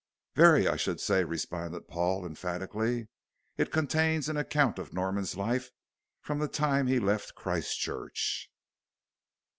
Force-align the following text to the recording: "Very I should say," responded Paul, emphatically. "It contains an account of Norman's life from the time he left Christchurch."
"Very 0.33 0.67
I 0.67 0.77
should 0.77 0.99
say," 0.99 1.23
responded 1.23 1.87
Paul, 1.87 2.25
emphatically. 2.25 3.07
"It 3.55 3.71
contains 3.71 4.29
an 4.29 4.35
account 4.35 4.79
of 4.79 4.93
Norman's 4.93 5.37
life 5.37 5.69
from 6.21 6.39
the 6.39 6.47
time 6.47 6.87
he 6.87 6.97
left 6.99 7.35
Christchurch." 7.35 8.49